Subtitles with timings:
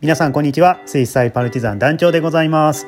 [0.00, 0.80] 皆さんこんにちは。
[0.86, 2.86] 水彩パルチザン団長でございます、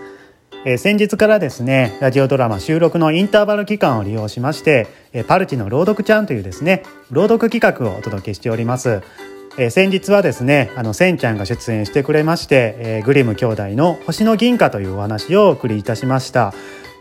[0.65, 9.03] えー先日からですねラジオドラマ収録のインターバル期間を利用しまして、えーパルチの朗読ちゃんというですね朗読企画をお届けしております。
[9.59, 16.55] えー先日はですねあのせんちゃんが出演してくれまして、えーグリム兄弟の星の銀貨というお話をお送りいたしました。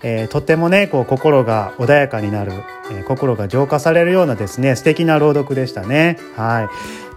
[0.04, 2.52] えーとってもねこう心が穏やかになる、
[2.91, 6.20] え心が浄化されるようなですね素敵な朗読でしたね。
[6.36, 6.70] はい。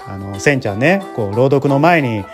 [0.07, 2.25] あのせんちゃんねこう朗読の前に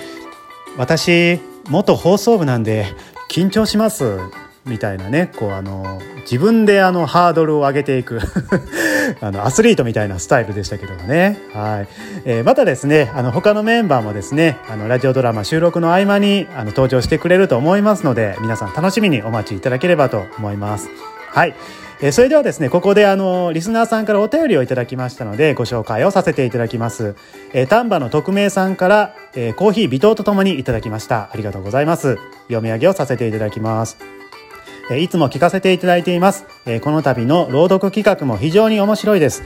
[0.77, 2.87] 私元放送部なんで
[3.30, 4.19] 緊張します。
[4.66, 8.20] みたいなねこうあの自分であのハードルを上げていく
[9.20, 11.38] あのアスリートみたいなスタイルでしたけどもね。
[11.55, 11.88] はい、
[12.25, 20.89] えーまたですねあの他のメンバーもですねあのラジオドラマ収録の合間にあの登場してくれると思いますので皆さん楽しみにお待ちいただければと思います。
[21.33, 21.55] はい。
[22.02, 27.14] えそれではですねここであのリスナーさんからお便りをいただきましたのでご紹介をさせていただきます、
[27.52, 31.30] え丹波の匿名さんから、えコーヒー微糖とともにいただきました。
[31.30, 32.16] ありがとうございます。
[32.44, 33.98] 読み上げをさせていただきます。
[34.91, 39.42] えいつも聞かせていただいています、えこの度の朗読企画も非常に面白いです。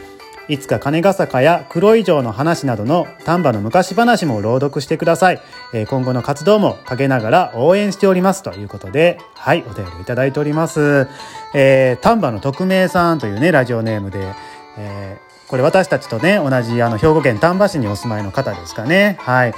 [0.49, 5.41] いつか金ヶ坂や黒以上の話などの丹波の昔話も朗読してください、
[5.73, 11.09] え今後の活動も陰ながら応援しておりますということではいお便りいただいております、
[11.55, 14.35] えー丹波の匿名さんというねラジオネームで、
[14.77, 19.19] えーこれ私たちとね同じあの兵庫県丹波市にお住まいの方ですかね。
[19.21, 19.55] はい。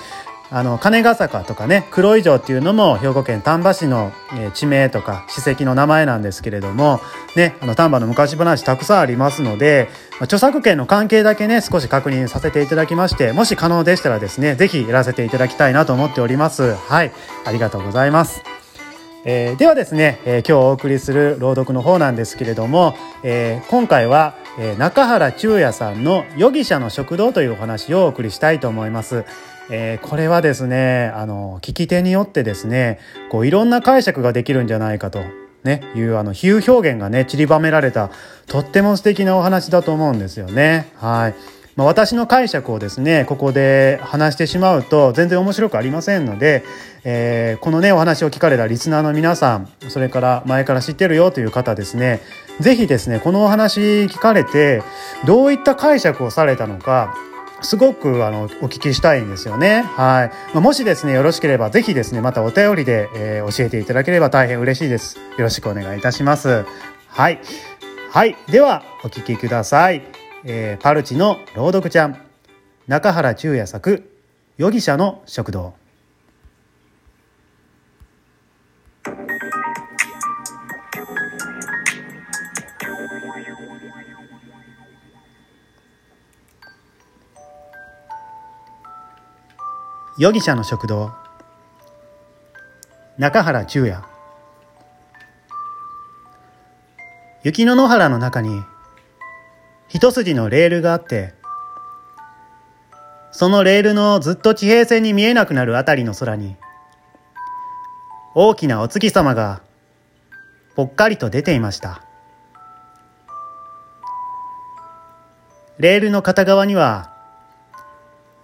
[0.50, 4.12] あの金ヶ坂とかね黒以上っていうのも兵庫県丹波市の、
[4.54, 7.00] 地名とか史跡の名前なんですけれども
[7.34, 9.88] ねあの丹波の昔話たくさんありますので、
[10.20, 16.74] 著作権の関係だけね少し確認させていただきましてもし可能でしたらですねぜひやらせていただきたいなと思っております。
[16.74, 17.12] はい。
[17.44, 18.42] ありがとうございます。
[19.24, 29.24] えーではですね、えー今日お送りする朗読の方なんですけれども、えー今回は、えー中原中也さんの「ヨギシャの食堂」というお話をお送りしたいと思います。
[29.70, 32.98] えーこれはですねあの聞き手によってですね
[33.30, 35.20] こういろんな解釈ができるんじゃないかと、
[35.64, 38.10] ね、いうあの比喩表現がね散りばめられた
[38.46, 40.88] とっても素敵なお話だと思うんですよね。
[40.96, 46.64] はいまあ、私の解釈をですねここで話してしまうと全然面白くありませんので、
[47.04, 52.20] えーこのねお話を聞かれたリスナーの皆さんそれから前から知ってるよという方ですね
[52.60, 54.82] ぜひですねこのお話聞かれて
[55.26, 57.14] どういった解釈をされたのか
[57.62, 59.80] すごくあのお聞きしたいんですよね。
[59.82, 60.30] はい。
[60.54, 65.16] まもしですね、よろしければぜひですね、またお便りで、えー教えていただければ大変嬉しいです。
[65.16, 66.66] よろしくお願いいたします。
[67.08, 67.40] はい。
[68.10, 68.36] はい。
[68.50, 70.25] では、お聞きください。
[70.48, 72.16] えーパルチの朗読ちゃん。
[72.86, 74.08] 中原中也作、
[74.56, 75.74] 容疑者の食堂。
[90.16, 91.12] 容疑者の食堂
[93.18, 94.00] 中原中也
[97.42, 98.62] 雪の野原の中に
[99.88, 101.34] 一筋のレールがあって
[103.30, 106.56] そのレールのずっと地平線に見えなくなるあたりの空に
[108.34, 109.62] 大きなお月様が
[110.74, 112.02] ぽっかりと出ていました。
[115.78, 117.12] レールの片側には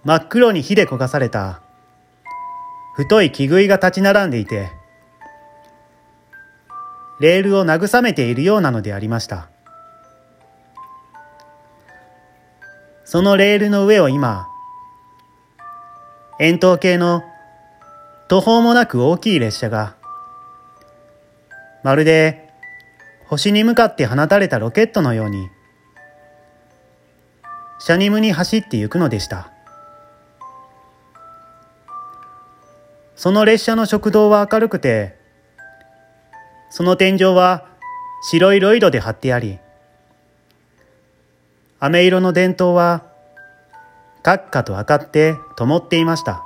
[0.05, 1.63] 真っ黒に火で焦がされた
[2.95, 4.71] 太い木杭が立ち並んでいて
[7.21, 9.52] レールを慰めているようなのでありました。
[13.12, 14.49] そのレールの上を今
[16.41, 17.23] 円筒形の
[18.27, 19.97] 途方もなく大きい列車が
[21.84, 22.49] まるで
[23.27, 25.50] 星に向かって放たれたロケットのように
[27.81, 29.53] シャニムに走って行くのでした。
[33.15, 35.19] その列車の食堂は明るくて、
[36.71, 37.67] その天井は
[38.23, 39.59] 白いロイドで貼ってあり、
[41.84, 43.03] 飴色の電灯は
[44.22, 46.44] カッカと明かって灯っていました。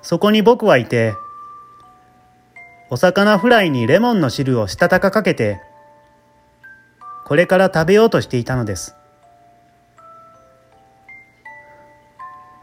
[0.00, 1.12] そこに僕はいて、
[2.88, 5.60] お魚フライにレモンの汁をしたたかかけて、
[7.26, 8.96] これから食べようとしていたのです。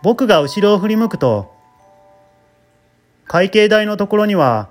[0.02, 1.54] 僕が後ろを振り向くと、
[3.28, 4.70] 会計台のところには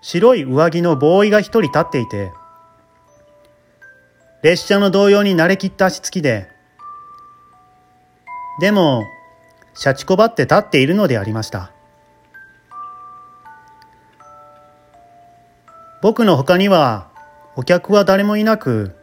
[0.00, 2.32] 白い上着のボーイが一人立っていて、
[4.46, 6.48] 列車の動揺に慣れきった足つきで、
[8.60, 9.02] でも、
[9.74, 11.72] シャチコバって立っているのでありました。
[16.00, 17.08] 僕の他には
[17.56, 18.94] お客は誰もいなく、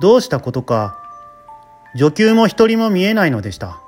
[0.00, 0.98] どうしたことか、
[1.94, 3.78] 女給も一人も見えないのでした。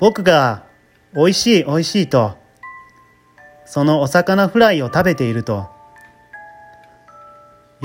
[0.00, 0.64] 僕が
[1.14, 2.36] 美味しい美味しいと、
[3.66, 5.75] そのお魚フライを食べていると、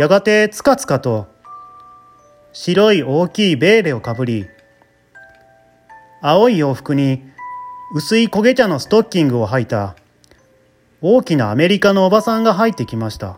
[0.02, 1.28] やがてつかつかと
[2.54, 4.48] 白い大きいベーレをかぶり、
[6.24, 7.24] 青い洋服に
[7.94, 9.96] 薄い焦げ茶のストッキングを履いた
[11.02, 13.38] 大きなアメリカのおばさんが入ってきました。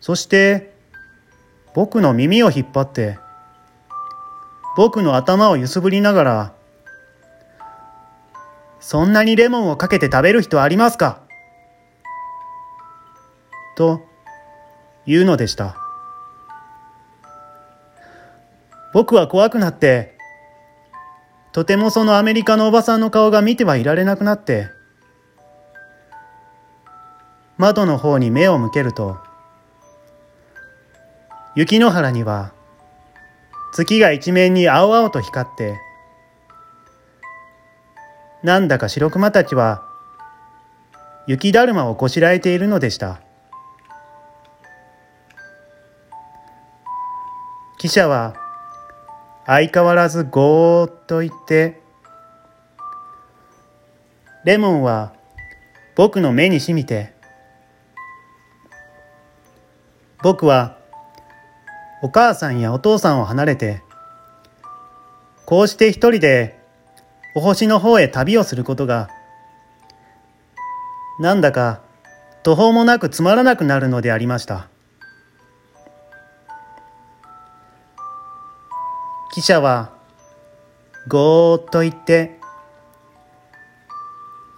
[0.00, 0.74] そして
[1.72, 3.20] 僕の耳を引っ張って
[4.76, 6.54] 僕の頭を揺すぶりながら
[8.80, 11.29] そんなにレモンをかけて食べる人ありますか？
[13.80, 14.02] と
[15.06, 15.74] 言うのでした。
[18.92, 20.18] 僕は怖くなって、
[21.52, 24.68] とてもそのアメリカのおばさんの顔が見てはいられなくなって、
[27.56, 29.16] 窓の方に目を向けると、
[31.56, 32.52] 雪の原には
[33.72, 35.78] 月が一面に青々と光って、
[38.42, 39.82] なんだか白熊たちは
[41.26, 43.22] 雪だるまをこしらえているのでした。
[47.80, 48.34] 記者は
[49.46, 51.80] 相変わらずゴーッと言って、
[54.44, 55.14] レモンは
[55.96, 57.14] 僕の目にしみて、
[60.22, 60.76] 僕は
[62.02, 63.82] お母さんやお父さんを離れて、
[65.46, 66.60] こうして一人で
[67.34, 69.08] お星の方へ旅をすることが、
[71.18, 71.80] なんだか
[72.42, 74.68] 途方もなくつまらなくなるのでありました。
[79.32, 79.92] 記者は、
[81.06, 82.40] ごーっと言って、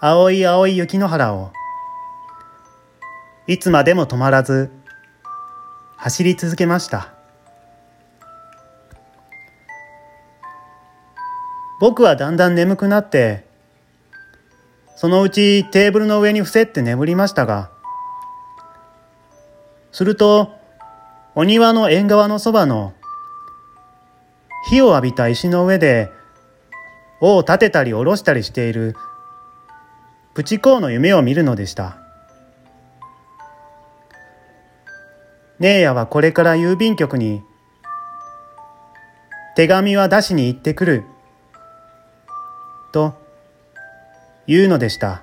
[0.01, 1.53] 青い青い雪の原を、
[3.47, 4.71] いつまでも止まらず、
[5.97, 7.13] 走り続けました。
[11.79, 13.45] 僕はだんだん眠くなって、
[14.97, 17.71] そのうちテーブルの上に伏せって眠りましたが、
[19.91, 20.55] すると、
[21.35, 22.95] お庭の縁側のそばの
[24.65, 26.11] 火を浴びた石の上で
[27.21, 28.97] 尾を立てたり下ろしたりしている
[30.35, 31.99] プチ公の夢を見るのでした。
[35.59, 37.43] 姉やはこれから郵便局に
[39.55, 41.05] 手紙は出しに行ってくる
[42.93, 43.15] と
[44.47, 45.23] 言うのでした。